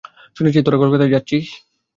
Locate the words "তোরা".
0.61-0.77